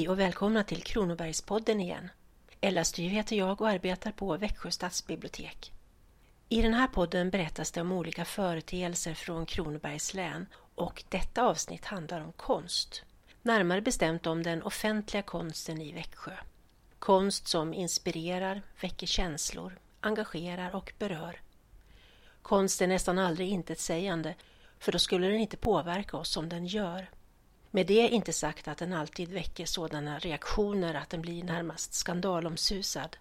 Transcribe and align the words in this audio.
Hej 0.00 0.08
och 0.08 0.18
välkomna 0.18 0.64
till 0.64 0.82
Kronobergspodden 0.82 1.80
igen. 1.80 2.10
Ella 2.60 2.84
Styv 2.84 3.10
heter 3.10 3.36
jag 3.36 3.60
och 3.60 3.68
arbetar 3.68 4.12
på 4.12 4.36
Växjö 4.36 4.70
stadsbibliotek. 4.70 5.72
I 6.48 6.62
den 6.62 6.74
här 6.74 6.86
podden 6.86 7.30
berättas 7.30 7.72
det 7.72 7.80
om 7.80 7.92
olika 7.92 8.24
företeelser 8.24 9.14
från 9.14 9.46
Kronobergs 9.46 10.14
län 10.14 10.46
och 10.74 11.04
detta 11.08 11.42
avsnitt 11.42 11.84
handlar 11.84 12.20
om 12.20 12.32
konst. 12.32 13.02
Närmare 13.42 13.80
bestämt 13.80 14.26
om 14.26 14.42
den 14.42 14.62
offentliga 14.62 15.22
konsten 15.22 15.80
i 15.80 15.92
Växjö. 15.92 16.36
Konst 16.98 17.48
som 17.48 17.74
inspirerar, 17.74 18.62
väcker 18.80 19.06
känslor, 19.06 19.78
engagerar 20.00 20.74
och 20.74 20.92
berör. 20.98 21.40
Konst 22.42 22.82
är 22.82 22.86
nästan 22.86 23.18
aldrig 23.18 23.48
intetsägande 23.48 24.34
för 24.78 24.92
då 24.92 24.98
skulle 24.98 25.26
den 25.26 25.40
inte 25.40 25.56
påverka 25.56 26.16
oss 26.16 26.30
som 26.30 26.48
den 26.48 26.66
gör. 26.66 27.10
Med 27.70 27.86
det 27.86 28.08
inte 28.08 28.32
sagt 28.32 28.68
att 28.68 28.78
den 28.78 28.92
alltid 28.92 29.28
väcker 29.32 29.66
sådana 29.66 30.18
reaktioner 30.18 30.94
att 30.94 31.10
den 31.10 31.22
blir 31.22 31.44
närmast 31.44 31.94
skandalomsusad. 31.94 33.16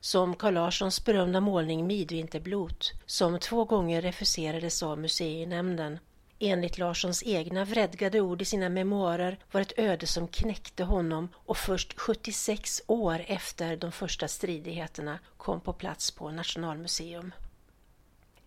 Som 0.00 0.34
Carl 0.34 0.54
Larssons 0.54 1.04
berömda 1.04 1.40
målning 1.40 1.86
Midvinterblot, 1.86 2.92
som 3.06 3.38
två 3.38 3.64
gånger 3.64 4.02
refuserades 4.02 4.82
av 4.82 4.98
museinämnden. 4.98 5.98
Enligt 6.38 6.78
Larssons 6.78 7.22
egna 7.26 7.64
vredgade 7.64 8.20
ord 8.20 8.42
i 8.42 8.44
sina 8.44 8.68
memoarer 8.68 9.38
var 9.52 9.60
ett 9.60 9.78
öde 9.78 10.06
som 10.06 10.28
knäckte 10.28 10.84
honom 10.84 11.28
och 11.34 11.56
först 11.56 11.98
76 11.98 12.82
år 12.86 13.24
efter 13.26 13.76
de 13.76 13.92
första 13.92 14.28
stridigheterna 14.28 15.18
kom 15.36 15.60
på 15.60 15.72
plats 15.72 16.10
på 16.10 16.30
Nationalmuseum. 16.30 17.32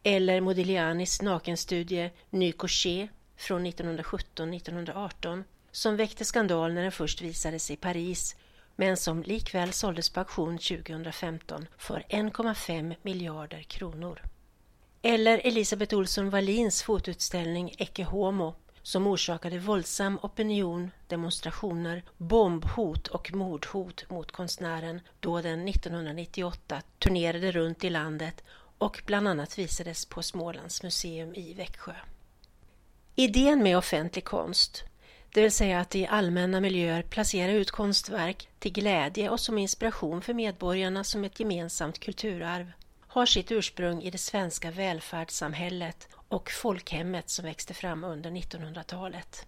Eller 0.04 0.42
Modiglianis 0.42 1.22
nakenstudie 1.22 2.12
Ny 2.30 2.52
Couché 2.52 3.10
från 3.38 3.68
1917-1918 3.68 5.44
som 5.72 5.98
väckte 5.98 6.26
skandal 6.26 6.74
när 6.74 6.82
den 6.82 6.92
först 6.92 7.22
visades 7.22 7.72
i 7.72 7.76
Paris 7.76 8.36
men 8.76 8.98
som 8.98 9.24
likväl 9.24 9.74
såldes 9.74 10.10
på 10.10 10.20
auktion 10.20 10.58
2015 10.58 11.66
för 11.78 12.06
1,5 12.10 12.96
miljarder 13.02 13.62
kronor. 13.62 14.22
Eller 15.02 15.42
Elisabeth 15.44 15.96
Olsson 15.96 16.30
Wallins 16.30 16.84
fotoutställning 16.84 17.76
Ecce 17.78 18.04
Homo 18.04 18.56
som 18.84 19.08
orsakade 19.08 19.60
våldsam 19.60 20.20
opinion, 20.22 20.92
demonstrationer, 21.08 22.04
bombhot 22.18 23.08
och 23.08 23.34
mordhot 23.34 24.10
mot 24.10 24.32
konstnären 24.32 25.02
då 25.20 25.42
den 25.42 25.68
1998 25.68 26.82
turnerade 27.00 27.52
runt 27.52 27.84
i 27.84 27.90
landet 27.90 28.44
och 28.78 29.02
bland 29.06 29.28
annat 29.28 29.58
visades 29.58 30.06
på 30.06 30.24
Smålands 30.24 30.84
museum 30.84 31.36
i 31.36 31.54
Växjö. 31.54 31.94
Idén 33.16 33.64
med 33.64 33.78
offentlig 33.78 34.26
konst, 34.26 34.84
det 35.34 35.42
vill 35.42 35.52
säga 35.52 35.80
att 35.80 35.96
i 35.96 36.08
allmänna 36.08 36.60
miljöer 36.60 37.02
placera 37.04 37.52
ut 37.52 37.72
konstverk 37.72 38.50
till 38.60 38.74
glädje 38.74 39.30
och 39.30 39.40
som 39.40 39.58
inspiration 39.58 40.22
för 40.22 40.34
medborgarna 40.34 41.04
som 41.04 41.24
ett 41.24 41.40
gemensamt 41.40 42.00
kulturarv, 42.00 42.72
har 43.08 43.26
sitt 43.26 43.52
ursprung 43.52 44.02
i 44.02 44.12
det 44.12 44.18
svenska 44.18 44.72
välfärdssamhället 44.72 46.08
och 46.14 46.52
folkhemmet 46.52 47.30
som 47.30 47.46
växte 47.46 47.74
fram 47.74 48.04
under 48.04 48.32
1900-talet. 48.32 49.46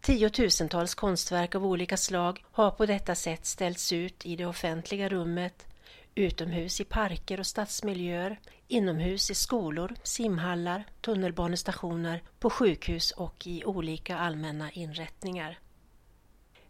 Tiotusentals 0.00 0.94
konstverk 0.94 1.54
av 1.54 1.66
olika 1.66 1.96
slag 1.96 2.44
har 2.52 2.70
på 2.70 2.86
detta 2.86 3.14
sätt 3.14 3.46
ställts 3.46 3.92
ut 3.92 4.26
i 4.26 4.36
det 4.36 4.46
offentliga 4.46 5.08
rummet 5.08 5.66
utomhus 6.14 6.80
i 6.80 6.84
parker 6.84 7.40
och 7.40 7.46
stadsmiljöer, 7.46 8.40
inomhus 8.68 9.30
i 9.30 9.34
skolor, 9.34 9.94
simhallar, 10.02 10.84
tunnelbanestationer, 11.00 12.22
på 12.38 12.50
sjukhus 12.50 13.10
och 13.10 13.46
i 13.46 13.64
olika 13.64 14.16
allmänna 14.16 14.70
inrättningar. 14.70 15.58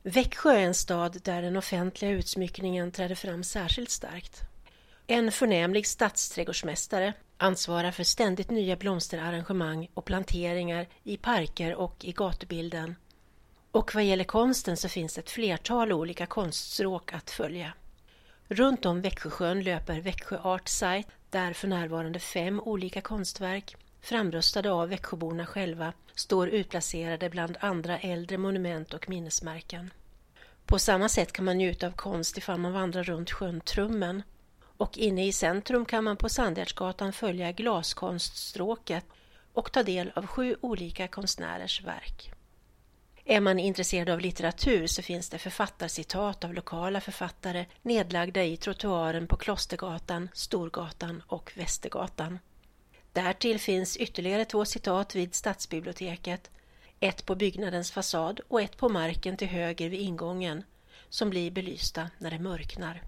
Växjö 0.02 0.52
är 0.52 0.62
en 0.62 0.74
stad 0.74 1.20
där 1.24 1.42
den 1.42 1.56
offentliga 1.56 2.10
utsmyckningen 2.10 2.92
träder 2.92 3.14
fram 3.14 3.44
särskilt 3.44 3.90
starkt. 3.90 4.40
En 5.06 5.32
förnämlig 5.32 5.86
stadsträdgårdsmästare 5.86 7.12
ansvarar 7.36 7.90
för 7.90 8.04
ständigt 8.04 8.50
nya 8.50 8.76
blomsterarrangemang 8.76 9.88
och 9.94 10.04
planteringar 10.04 10.88
i 11.02 11.16
parker 11.16 11.74
och 11.74 12.04
i 12.04 12.12
gatubilden. 12.12 12.96
Och 13.70 13.94
vad 13.94 14.04
gäller 14.04 14.24
konsten 14.24 14.76
så 14.76 14.88
finns 14.88 15.18
ett 15.18 15.30
flertal 15.30 15.92
olika 15.92 16.26
konststråk 16.26 17.12
att 17.12 17.30
följa. 17.30 17.72
Runt 18.52 18.86
om 18.86 19.00
Växjösjön 19.00 19.62
löper 19.62 20.00
Växjö 20.00 20.38
Art 20.42 20.68
Site 20.68 21.10
där 21.30 21.52
för 21.52 21.68
närvarande 21.68 22.18
fem 22.18 22.60
olika 22.60 23.00
konstverk, 23.00 23.76
framröstade 24.00 24.70
av 24.70 24.88
Växjöborna 24.88 25.46
själva, 25.46 25.92
står 26.14 26.48
utplacerade 26.48 27.30
bland 27.30 27.56
andra 27.60 27.98
äldre 27.98 28.38
monument 28.38 28.94
och 28.94 29.08
minnesmärken. 29.08 29.90
På 30.66 30.78
samma 30.78 31.08
sätt 31.08 31.32
kan 31.32 31.44
man 31.44 31.58
njuta 31.58 31.86
av 31.86 31.90
konst 31.92 32.38
ifall 32.38 32.58
man 32.58 32.72
vandrar 32.72 33.02
runt 33.02 33.30
sjön 33.30 33.60
Trummen. 33.60 34.22
Och 34.76 34.98
inne 34.98 35.26
i 35.26 35.32
centrum 35.32 35.84
kan 35.84 36.04
man 36.04 36.16
på 36.16 36.28
Sandgärdsgatan 36.28 37.12
följa 37.12 37.52
glaskonststråket 37.52 39.04
och 39.52 39.72
ta 39.72 39.82
del 39.82 40.12
av 40.14 40.26
sju 40.26 40.56
olika 40.60 41.08
konstnärers 41.08 41.82
verk. 41.82 42.32
Är 43.24 43.40
man 43.40 43.58
intresserad 43.58 44.08
av 44.10 44.20
litteratur 44.20 44.86
så 44.86 45.02
finns 45.02 45.28
det 45.28 45.38
författarcitat 45.38 46.44
av 46.44 46.54
lokala 46.54 47.00
författare 47.00 47.66
nedlagda 47.82 48.44
i 48.44 48.56
trottoaren 48.56 49.26
på 49.26 49.36
Klostergatan, 49.36 50.28
Storgatan 50.34 51.22
och 51.26 51.52
Västergatan. 51.56 52.38
Därtill 53.12 53.58
finns 53.58 53.96
ytterligare 53.96 54.44
två 54.44 54.64
citat 54.64 55.14
vid 55.14 55.34
stadsbiblioteket, 55.34 56.50
ett 57.00 57.26
på 57.26 57.34
byggnadens 57.34 57.90
fasad 57.90 58.40
och 58.48 58.62
ett 58.62 58.76
på 58.76 58.88
marken 58.88 59.36
till 59.36 59.48
höger 59.48 59.88
vid 59.88 60.00
ingången, 60.00 60.64
som 61.08 61.30
blir 61.30 61.50
belysta 61.50 62.10
när 62.18 62.30
det 62.30 62.38
mörknar. 62.38 63.02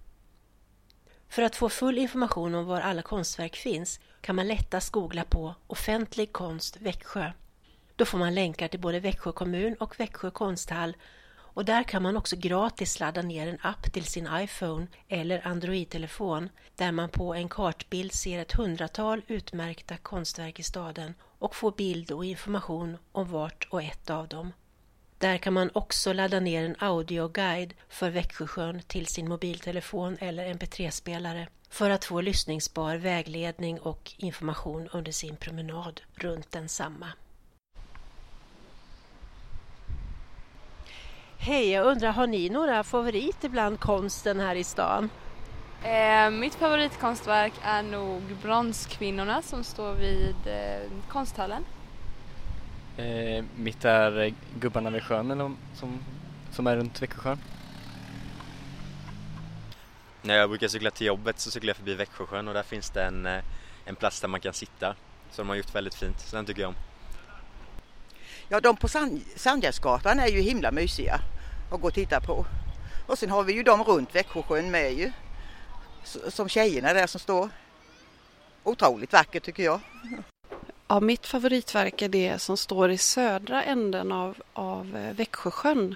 För 1.28 1.42
att 1.42 1.56
få 1.56 1.69
full 1.69 1.98
information 1.98 2.54
om 2.54 2.66
var 2.66 2.80
alla 2.80 3.03
konstverk 3.03 3.56
finns 3.56 4.00
kan 4.20 4.36
man 4.36 4.48
lättast 4.48 4.91
googla 4.91 5.24
på 5.24 5.54
Offentlig 5.66 6.32
konst 6.32 6.76
Växjö 6.76 7.32
då 7.97 8.05
får 8.05 8.19
man 8.19 8.34
länkar 8.34 8.69
till 8.69 8.81
både 8.81 9.00
Växjö 9.00 9.32
kommun 9.32 9.75
och 9.75 10.00
Växjö 10.00 10.31
konsthall 10.31 10.97
och 11.55 11.65
där 11.65 11.82
kan 11.82 12.03
man 12.03 12.16
också 12.16 12.37
gratis 12.37 13.00
ladda 13.00 13.22
ner 13.22 13.47
en 13.47 13.59
app 13.62 13.93
till 13.93 14.05
sin 14.05 14.28
iPhone 14.32 14.87
eller 15.09 15.47
Android-telefon 15.47 16.49
där 16.77 16.93
man 16.93 17.09
på 17.09 17.34
en 17.34 17.49
kartbild 17.49 18.12
ser 18.12 18.38
ett 18.38 18.53
hundratal 18.53 19.22
utmärkta 19.27 19.97
konstverk 19.97 20.59
i 20.59 20.62
staden 20.62 21.15
och 21.38 21.56
får 21.56 21.72
bild 21.72 22.10
och 22.10 22.25
information 22.25 22.99
om 23.12 23.31
vart 23.31 23.69
och 23.71 23.83
ett 23.83 24.10
av 24.10 24.28
dem. 24.28 24.53
Där 25.19 25.38
kan 25.38 25.53
man 25.53 25.71
också 25.75 26.12
ladda 26.12 26.41
ner 26.41 26.65
en 26.65 26.77
audioguide 26.78 27.75
för 27.88 28.10
Växjösjön 28.10 28.83
till 28.83 29.06
sin 29.06 29.28
mobiltelefon 29.28 30.16
eller 30.21 30.54
mp3-spelare 30.54 31.49
för 31.71 31.91
att 31.91 32.04
få 32.04 32.21
lyssningsbar 32.21 32.97
vägledning 32.97 33.81
och 33.81 34.12
information 34.16 34.88
under 34.93 35.12
sin 35.12 35.37
promenad 35.37 36.00
runt 36.15 36.53
densamma. 36.53 37.12
Hej, 41.39 41.71
jag 41.71 41.87
undrar, 41.87 42.12
har 42.12 42.27
ni 42.27 42.49
några 42.49 42.84
favoriter 42.84 43.49
bland 43.49 43.81
konsten 43.81 44.41
här 44.41 44.55
i 44.55 44.65
stan? 44.65 45.11
Eh, 45.83 46.31
mitt 46.31 46.55
favoritkonstverk 46.55 47.53
är 47.62 47.83
nog 47.83 48.22
Bronskvinnorna 48.43 49.43
som 49.43 49.65
står 49.65 49.95
vid 49.95 50.37
eh, 50.47 50.91
konsthallen. 51.09 51.65
Eh, 52.97 53.45
mitt 53.56 53.84
är 53.84 54.34
Gubbarna 54.61 54.91
vid 54.91 55.03
sjön 55.03 55.31
eller, 55.31 55.53
som, 55.75 55.99
som 56.50 56.67
är 56.67 56.77
runt 56.77 57.03
Växjösjön. 57.03 57.39
När 60.22 60.34
jag 60.34 60.49
brukar 60.49 60.69
cykla 60.69 60.91
till 60.91 61.06
jobbet 61.06 61.41
så 61.41 61.51
cyklar 61.51 61.69
jag 61.71 61.77
förbi 61.77 61.95
Växjösjön 61.95 62.49
och 62.49 62.55
där 62.55 62.62
finns 62.62 62.91
det 62.91 63.05
en, 63.05 63.27
eh, 63.27 63.45
en 63.84 63.97
plats 63.97 64.21
där 64.21 64.28
man 64.28 64.41
kan 64.41 64.53
sitta. 64.54 64.95
Så 65.30 65.42
de 65.42 65.48
har 65.48 65.57
gjort 65.57 65.75
väldigt 65.75 65.95
fint, 65.95 66.21
så 66.21 66.37
den 66.37 66.47
tycker 66.47 66.63
jag 66.63 66.69
om. 66.69 66.75
Ja, 68.48 68.60
de 68.60 68.76
på 68.76 68.88
Sand 68.88 69.20
Sandgärdsgatan 69.36 70.18
är 70.20 70.28
ju 70.28 70.41
himla 70.41 70.70
mysiga 70.70 71.20
att 71.70 71.80
gå 71.80 71.86
och 71.88 71.94
titta 71.94 72.20
på. 72.20 72.46
Och 73.06 73.18
sen 73.18 73.30
har 73.30 73.44
vi 73.44 73.52
ju 73.52 73.62
de 73.62 73.84
runt 73.84 74.14
Växjösjön 74.14 74.70
med 74.70 74.92
ju. 74.94 75.12
Som 76.28 76.48
tjejerna 76.48 76.92
där 76.92 77.06
som 77.06 77.20
står. 77.20 77.48
Otroligt 78.62 79.12
vackert 79.12 79.42
tycker 79.42 79.62
jag. 79.62 79.80
Ja, 80.88 81.00
mitt 81.00 81.26
favoritverk 81.26 82.02
är 82.02 82.08
det 82.08 82.38
som 82.38 82.56
står 82.56 82.91
i 82.91 82.98
södra 82.98 83.62
änden 83.62 84.12
av, 84.12 84.42
av 84.52 84.96
eh, 84.96 85.14
Växjösjön. 85.14 85.94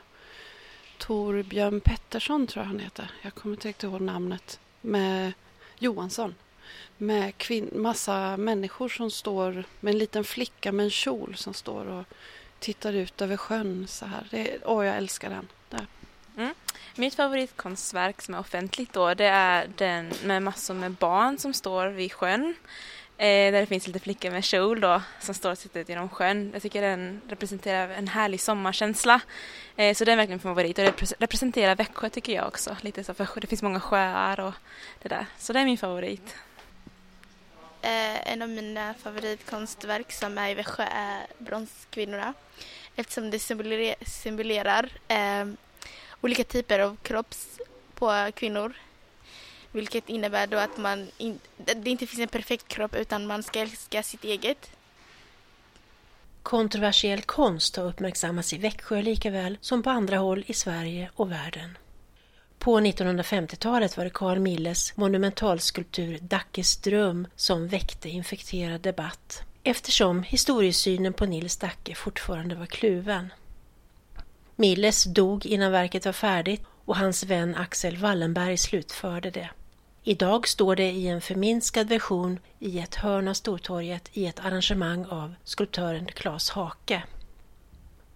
Torbjörn 0.98 1.80
Pettersson 1.80 2.46
tror 2.46 2.64
jag 2.64 2.68
han 2.68 2.80
heter. 2.80 3.10
Jag 3.22 3.34
kommer 3.34 3.54
inte 3.54 3.68
riktigt 3.68 3.82
ihåg 3.84 4.00
namnet. 4.00 4.60
Med 4.80 5.32
Johansson. 5.78 6.34
Med 6.96 7.34
kvin- 7.34 7.78
massa 7.78 8.36
människor 8.36 8.88
som 8.88 9.10
står 9.10 9.64
med 9.80 9.92
en 9.92 9.98
liten 9.98 10.24
flicka 10.24 10.72
med 10.72 10.84
en 10.84 10.90
kjol 10.90 11.36
som 11.36 11.54
står 11.54 11.86
och 11.86 12.04
tittar 12.58 12.92
ut 12.92 13.22
över 13.22 13.36
sjön 13.36 13.86
så 13.88 14.06
här. 14.06 14.26
Det, 14.30 14.58
åh, 14.64 14.86
jag 14.86 14.96
älskar 14.96 15.30
den. 15.30 15.48
Mm. 16.38 16.54
Mitt 16.94 17.14
favoritkonstverk 17.14 18.22
som 18.22 18.34
är 18.34 18.38
offentligt 18.38 18.92
då, 18.92 19.14
det 19.14 19.24
är 19.24 19.68
den 19.76 20.12
med 20.24 20.42
massor 20.42 20.74
med 20.74 20.92
barn 20.92 21.38
som 21.38 21.54
står 21.54 21.86
vid 21.86 22.12
sjön. 22.12 22.54
Eh, 23.16 23.52
där 23.52 23.60
det 23.60 23.66
finns 23.66 23.86
lite 23.86 23.98
flickor 23.98 24.30
med 24.30 24.44
kjol 24.44 24.80
då 24.80 25.02
som 25.20 25.34
står 25.34 25.52
och 25.52 25.58
tittar 25.58 25.80
ut 25.80 25.88
genom 25.88 26.08
sjön. 26.08 26.50
Jag 26.52 26.62
tycker 26.62 26.82
den 26.82 27.20
representerar 27.28 27.88
en 27.88 28.08
härlig 28.08 28.40
sommarkänsla. 28.40 29.20
Eh, 29.76 29.94
så 29.94 30.04
det 30.04 30.12
är 30.12 30.16
verkligen 30.16 30.36
min 30.44 30.54
favorit 30.54 30.78
och 30.78 30.84
det 30.84 31.12
representerar 31.18 31.76
Växjö 31.76 32.10
tycker 32.10 32.32
jag 32.32 32.46
också. 32.46 32.76
Lite 32.80 33.04
så, 33.04 33.14
för 33.14 33.40
det 33.40 33.46
finns 33.46 33.62
många 33.62 33.80
sjöar 33.80 34.40
och 34.40 34.54
det 35.02 35.08
där. 35.08 35.26
Så 35.38 35.52
det 35.52 35.60
är 35.60 35.64
min 35.64 35.78
favorit. 35.78 36.36
Eh, 37.82 38.32
en 38.32 38.42
av 38.42 38.48
mina 38.48 38.94
favoritkonstverk 38.94 40.12
som 40.12 40.38
är 40.38 40.50
i 40.50 40.54
Växjö 40.54 40.82
är 40.82 41.26
Bronskvinnorna 41.38 42.34
eftersom 42.96 43.30
det 43.30 43.38
symbolerar 44.06 44.92
eh, 45.08 45.46
olika 46.20 46.44
typer 46.44 46.78
av 46.78 46.96
kropps 46.96 47.60
på 47.94 48.30
kvinnor. 48.34 48.72
Vilket 49.72 50.08
innebär 50.08 50.46
då 50.46 50.56
att 50.56 50.76
man 50.76 51.08
in, 51.18 51.40
det 51.56 51.90
inte 51.90 52.06
finns 52.06 52.20
en 52.20 52.28
perfekt 52.28 52.68
kropp 52.68 52.94
utan 52.94 53.26
man 53.26 53.42
ska 53.42 53.60
älska 53.60 54.02
sitt 54.02 54.24
eget. 54.24 54.70
Kontroversiell 56.42 57.22
konst 57.22 57.76
har 57.76 57.84
uppmärksammats 57.84 58.52
i 58.52 58.58
Växjö 58.58 59.02
likaväl 59.02 59.58
som 59.60 59.82
på 59.82 59.90
andra 59.90 60.18
håll 60.18 60.44
i 60.46 60.54
Sverige 60.54 61.10
och 61.14 61.32
världen. 61.32 61.78
På 62.58 62.80
1950-talet 62.80 63.96
var 63.96 64.04
det 64.04 64.10
Carl 64.10 64.38
Milles 64.38 64.96
monumentalskulptur 64.96 66.18
Dackes 66.20 66.76
dröm 66.76 67.26
som 67.36 67.68
väckte 67.68 68.08
infekterad 68.08 68.80
debatt 68.80 69.42
eftersom 69.62 70.22
historiesynen 70.22 71.12
på 71.12 71.26
Nils 71.26 71.56
Dacke 71.56 71.94
fortfarande 71.94 72.54
var 72.54 72.66
kluven. 72.66 73.32
Milles 74.56 75.04
dog 75.04 75.46
innan 75.46 75.72
verket 75.72 76.04
var 76.04 76.12
färdigt 76.12 76.62
och 76.84 76.96
hans 76.96 77.24
vän 77.24 77.54
Axel 77.54 77.96
Wallenberg 77.96 78.56
slutförde 78.56 79.30
det. 79.30 79.50
Idag 80.04 80.48
står 80.48 80.76
det 80.76 80.90
i 80.90 81.08
en 81.08 81.20
förminskad 81.20 81.88
version 81.88 82.38
i 82.58 82.78
ett 82.78 82.94
hörn 82.94 83.28
av 83.28 83.34
Stortorget 83.34 84.10
i 84.12 84.26
ett 84.26 84.40
arrangemang 84.40 85.04
av 85.04 85.34
skulptören 85.44 86.06
Claes 86.06 86.50
Hake. 86.50 87.02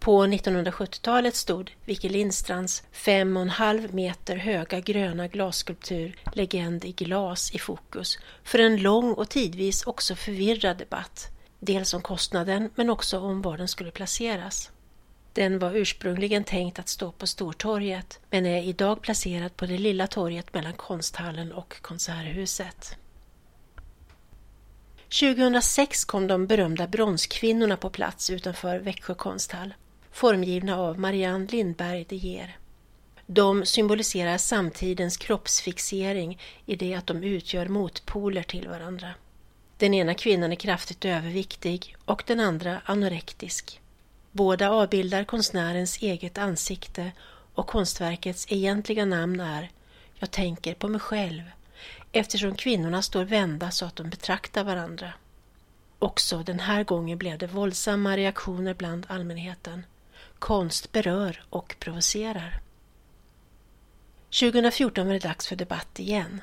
På 0.03 0.27
1970-talet 0.27 1.35
stod 1.37 1.71
Vicky 1.85 2.09
Lindstrands 2.09 2.83
5,5 2.93 3.93
meter 3.95 4.37
höga 4.37 4.81
gröna 4.81 5.29
glasskulptur 5.29 6.17
Legend 6.33 6.85
i 6.85 6.93
glas 6.93 7.55
i 7.55 7.59
fokus 7.59 8.19
för 8.45 8.59
en 8.59 8.77
lång 8.77 9.13
och 9.13 9.29
tidvis 9.29 9.87
också 9.87 10.15
förvirrad 10.15 10.79
debatt. 10.79 11.29
Dels 11.59 11.95
om 11.95 12.03
kostnaden 12.03 12.71
men 12.75 12.91
också 12.91 13.19
om 13.19 13.43
var 13.43 13.59
den 13.59 13.69
skulle 13.69 13.91
placeras. 13.91 14.71
Den 15.33 15.59
var 15.59 15.77
ursprungligen 15.77 16.45
tänkt 16.45 16.79
att 16.79 16.89
stå 16.89 17.13
på 17.13 17.27
Stortorget 17.27 18.21
men 18.31 18.47
är 18.47 18.63
idag 18.63 19.03
placerad 19.03 19.57
på 19.57 19.67
det 19.67 19.79
lilla 19.79 20.07
torget 20.07 20.55
mellan 20.55 20.73
Konsthallen 20.73 21.53
och 21.53 21.83
Konserthuset. 21.83 22.97
2006 25.21 26.05
kom 26.05 26.27
de 26.27 26.47
berömda 26.47 26.87
bronskvinnorna 26.87 27.77
på 27.77 27.91
plats 27.91 28.31
utanför 28.31 28.79
Växjö 28.79 29.15
konsthall, 29.15 29.75
formgivna 30.13 30.79
av 30.79 30.99
Marianne 30.99 31.47
Lindberg 31.51 32.05
de 32.09 32.17
Geer. 32.17 32.57
De 33.27 33.65
symboliserar 33.67 34.39
samtidens 34.39 35.17
kroppsfixering 35.17 36.39
i 36.67 36.77
det 36.77 36.95
att 36.95 37.07
de 37.07 37.25
utgör 37.25 37.69
motpoler 37.69 38.43
till 38.43 38.69
varandra. 38.69 39.15
Den 39.77 39.95
ena 39.95 40.15
kvinnan 40.15 40.53
är 40.53 40.57
kraftigt 40.57 41.05
överviktig 41.05 41.97
och 42.05 42.23
den 42.27 42.41
andra 42.41 42.81
anorektisk. 42.85 43.81
Båda 44.31 44.71
avbildar 44.71 45.25
konstnärens 45.25 46.03
eget 46.03 46.39
ansikte 46.39 47.13
och 47.55 47.67
konstverkets 47.67 48.47
egentliga 48.49 49.05
namn 49.05 49.41
är 49.41 49.71
Jag 50.15 50.31
tänker 50.31 50.75
på 50.75 50.89
mig 50.89 51.01
själv 51.01 51.43
eftersom 52.13 52.55
kvinnorna 52.55 53.03
står 53.03 53.25
vända 53.25 53.71
så 53.71 53.85
att 53.85 53.97
de 53.97 54.11
betraktar 54.11 54.65
varandra. 54.65 55.13
Också 55.99 56.39
den 56.39 56.61
här 56.61 56.85
gången 56.85 57.19
blev 57.19 57.39
det 57.39 57.47
våldsamma 57.47 58.17
reaktioner 58.17 58.75
bland 58.75 59.07
allmänheten. 59.09 59.85
Konst 60.43 60.93
berör 60.93 61.43
och 61.51 61.77
provocerar. 61.79 62.61
2014 64.41 65.07
var 65.07 65.13
det 65.13 65.19
dags 65.19 65.47
för 65.47 65.57
debatt 65.57 65.99
igen. 65.99 66.41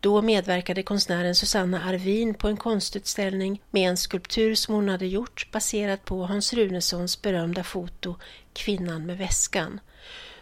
Då 0.00 0.22
medverkade 0.22 0.82
konstnären 0.82 1.34
Susanna 1.34 1.82
Arvin 1.82 2.34
på 2.34 2.48
en 2.48 2.56
konstutställning 2.56 3.62
med 3.70 3.88
en 3.90 3.96
skulptur 3.96 4.54
som 4.54 4.74
hon 4.74 4.88
hade 4.88 5.06
gjort 5.06 5.48
baserad 5.52 6.04
på 6.04 6.24
Hans 6.24 6.52
Runessons 6.52 7.22
berömda 7.22 7.64
foto 7.64 8.16
Kvinnan 8.52 9.06
med 9.06 9.18
väskan 9.18 9.80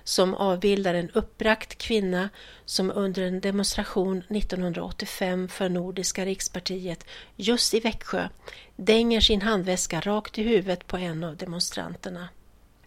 som 0.04 0.34
avbildar 0.34 0.94
en 0.94 1.10
uppbrakt 1.10 1.78
kvinna 1.78 2.28
som 2.64 2.90
under 2.90 3.22
en 3.22 3.40
demonstration 3.40 4.18
1985 4.18 5.48
för 5.48 5.68
Nordiska 5.68 6.24
rikspartiet 6.24 7.06
just 7.36 7.74
i 7.74 7.80
Växjö 7.80 8.28
dänger 8.76 9.20
sin 9.20 9.42
handväska 9.42 10.00
rakt 10.00 10.38
i 10.38 10.42
huvudet 10.42 10.86
på 10.86 10.96
en 10.96 11.24
av 11.24 11.36
demonstranterna. 11.36 12.28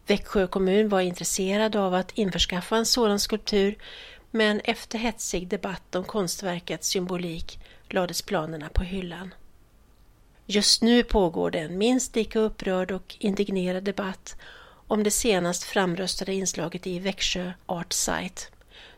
Växjö 0.08 0.48
kommun 0.48 0.90
var 0.90 1.02
intresserad 1.02 1.76
av 1.76 1.94
att 1.94 2.12
införskaffa 2.12 2.78
en 2.78 2.86
sådan 2.86 3.20
skulptur 3.20 3.76
men 4.32 4.60
efter 4.60 5.00
hetsig 5.00 5.48
debatt 5.48 5.96
om 5.96 6.04
konstverkets 6.04 6.88
symbolik 6.88 7.60
lades 7.90 8.22
planerna 8.22 8.70
på 8.70 8.84
hyllan. 8.84 9.34
Just 10.46 10.82
nu 10.82 11.04
pågår 11.04 11.52
det 11.52 11.60
en 11.60 11.78
minst 11.78 12.16
lika 12.16 12.40
upprörd 12.40 12.92
och 12.92 13.16
indignerad 13.20 13.84
debatt 13.84 14.36
om 14.88 15.04
det 15.04 15.12
senast 15.12 15.64
framröstade 15.64 16.34
inslaget 16.34 16.88
i 16.88 17.00
Växjö 17.00 17.52
Art 17.66 17.94
Site, 17.94 18.42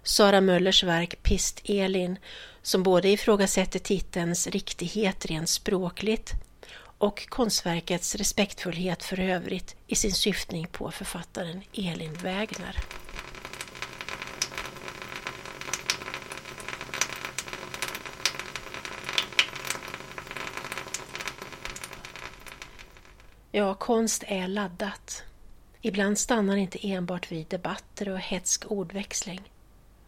Sara 0.04 0.42
Möllers 0.42 0.84
verk 0.84 1.24
Pist 1.24 1.62
Elin, 1.64 2.20
som 2.62 2.84
både 2.84 3.10
ifrågasätter 3.10 3.80
titelns 3.80 4.48
riktighet 4.48 5.26
rent 5.26 5.50
språkligt 5.50 6.34
och 6.98 7.30
konstverkets 7.30 8.16
respektfullhet 8.16 9.04
för 9.04 9.20
övrigt 9.20 9.76
i 9.88 9.96
sin 9.96 10.12
syftning 10.12 10.68
på 10.68 10.92
författaren 10.92 11.62
Elin 11.74 12.14
Wägner. 12.14 12.80
Ja, 23.52 23.74
konst 23.74 24.24
är 24.28 24.48
laddat. 24.48 25.24
Ibland 25.82 26.18
stannar 26.18 26.56
inte 26.58 26.88
enbart 26.88 27.32
vid 27.32 27.48
debatter 27.48 28.10
och 28.10 28.20
hetsk 28.20 28.66
ordväxling. 28.72 29.42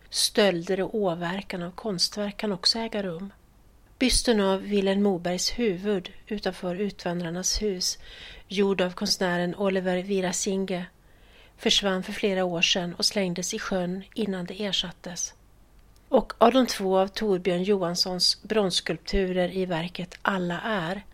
Stölder 0.09 0.81
och 0.81 0.95
åverkan 0.95 1.63
av 1.63 1.71
konstverk 1.71 2.37
kan 2.37 2.51
också 2.51 2.79
äga 2.79 3.03
rum. 3.03 3.33
Bysten 3.99 4.39
av 4.39 4.61
Vilhelm 4.61 5.03
Mobergs 5.03 5.59
huvud 5.59 6.11
utanför 6.27 6.75
Utvandrarnas 6.75 7.61
hus, 7.61 7.97
gjord 8.47 8.81
av 8.81 8.91
konstnären 8.91 9.55
Oliver 9.55 9.97
Virasinge, 9.97 10.85
försvann 11.57 12.03
för 12.03 12.13
flera 12.13 12.43
år 12.45 12.61
sedan 12.61 12.95
och 12.95 13.05
slängdes 13.05 13.53
i 13.53 13.59
sjön 13.59 14.03
innan 14.13 14.45
det 14.45 14.65
ersattes. 14.65 15.33
Och 16.09 16.33
av 16.37 16.51
de 16.51 16.67
två 16.67 16.99
av 16.99 17.07
Torbjörn 17.07 17.63
Johanssons 17.63 18.43
bronsskulpturer 18.43 19.51
i 19.51 19.65
verket 19.65 20.15
Alla 20.21 20.61
är 20.61 21.05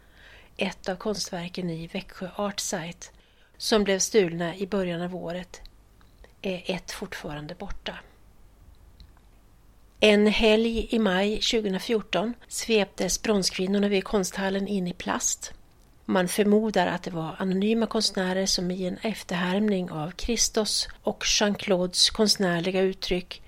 ett 0.57 0.89
av 0.89 0.95
konstverken 0.95 1.69
i 1.69 1.87
Växjö 1.87 2.29
Art 2.35 2.59
Site 2.59 3.07
som 3.57 3.83
blev 3.83 3.99
stulna 3.99 4.55
i 4.55 4.67
början 4.67 5.01
av 5.01 5.15
året 5.15 5.61
är 6.41 6.63
ett 6.65 6.91
fortfarande 6.91 7.55
borta. 7.55 7.99
En 9.99 10.27
helg 10.27 10.87
i 10.93 10.99
maj 10.99 11.39
2014 11.41 12.33
sveptes 12.47 13.21
bronskvinnorna 13.21 13.87
vid 13.87 14.03
konsthallen 14.03 14.67
in 14.67 14.87
i 14.87 14.93
plast. 14.93 15.53
Man 16.05 16.27
förmodar 16.27 16.87
att 16.87 17.03
det 17.03 17.11
var 17.11 17.35
anonyma 17.39 17.87
konstnärer 17.87 18.45
som 18.45 18.71
i 18.71 18.85
en 18.85 18.97
efterhärmning 18.97 19.91
av 19.91 20.11
Christos 20.17 20.87
och 21.03 21.23
Jean-Claudes 21.25 22.09
konstnärliga 22.09 22.81
uttryck 22.81 23.41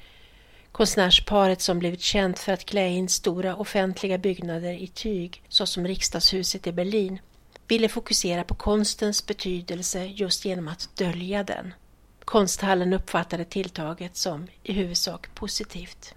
Konstnärsparet 0.78 1.62
som 1.62 1.80
blivit 1.80 2.02
känt 2.02 2.40
för 2.40 2.54
att 2.54 2.66
klä 2.66 2.88
in 2.88 3.10
stora 3.10 3.56
offentliga 3.56 4.18
byggnader 4.18 4.74
i 4.74 4.88
tyg, 4.88 5.44
såsom 5.48 5.88
riksdagshuset 5.88 6.68
i 6.68 6.72
Berlin, 6.72 7.20
ville 7.68 7.90
fokusera 7.90 8.44
på 8.44 8.56
konstens 8.56 9.26
betydelse 9.26 10.06
just 10.06 10.46
genom 10.46 10.68
att 10.68 10.90
dölja 10.96 11.44
den. 11.44 11.74
Konsthallen 12.26 12.94
uppfattade 12.94 13.46
tilltaget 13.46 14.18
som 14.18 14.48
i 14.64 14.74
huvudsak 14.74 15.36
positivt. 15.36 16.16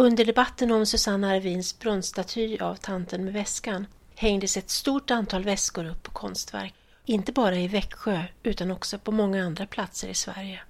Under 0.00 0.24
debatten 0.24 0.70
om 0.70 0.86
Susanna 0.86 1.30
Arvins 1.30 1.78
bronsstaty 1.78 2.58
av 2.58 2.74
tanten 2.74 3.24
med 3.24 3.32
väskan 3.32 3.86
hängdes 4.14 4.56
ett 4.56 4.70
stort 4.70 5.10
antal 5.10 5.44
väskor 5.44 5.84
upp 5.84 6.02
på 6.02 6.10
konstverk, 6.10 6.74
inte 7.04 7.32
bara 7.32 7.56
i 7.56 7.68
Växjö 7.68 8.24
utan 8.42 8.70
också 8.70 8.98
på 8.98 9.12
många 9.12 9.44
andra 9.44 9.66
platser 9.66 10.08
i 10.08 10.14
Sverige. 10.14 10.60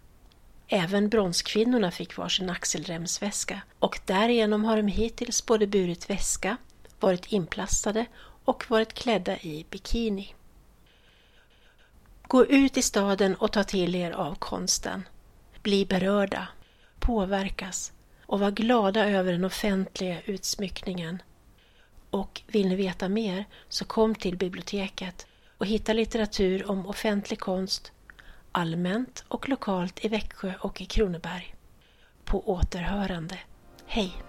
Även 0.68 1.08
bronskvinnorna 1.08 1.90
fick 1.90 2.16
varsin 2.16 2.50
axelremsväska 2.50 3.60
och 3.78 4.00
därigenom 4.04 4.64
har 4.64 4.76
de 4.76 4.86
hittills 4.86 5.46
både 5.46 5.66
burit 5.66 6.10
väska, 6.10 6.56
varit 7.00 7.32
inplastade 7.32 8.06
och 8.44 8.70
varit 8.70 8.94
klädda 8.94 9.36
i 9.36 9.66
bikini. 9.70 10.34
Gå 12.22 12.46
ut 12.46 12.76
i 12.76 12.82
staden 12.82 13.34
och 13.34 13.52
ta 13.52 13.64
till 13.64 13.94
er 13.94 14.10
av 14.10 14.34
konsten. 14.34 15.08
Bli 15.62 15.86
berörda, 15.86 16.48
påverkas 16.98 17.92
och 18.28 18.40
var 18.40 18.50
glada 18.50 19.08
över 19.10 19.32
den 19.32 19.44
offentliga 19.44 20.20
utsmyckningen. 20.22 21.22
Och 22.10 22.42
vill 22.46 22.68
ni 22.68 22.76
veta 22.76 23.08
mer 23.08 23.44
så 23.68 23.84
kom 23.84 24.14
till 24.14 24.36
biblioteket 24.36 25.26
och 25.58 25.66
hitta 25.66 25.92
litteratur 25.92 26.70
om 26.70 26.86
offentlig 26.86 27.40
konst 27.40 27.92
allmänt 28.52 29.24
och 29.28 29.48
lokalt 29.48 30.04
i 30.04 30.08
Växjö 30.08 30.52
och 30.60 30.80
i 30.80 30.84
Kronoberg. 30.84 31.54
På 32.24 32.50
återhörande. 32.50 33.38
Hej! 33.86 34.27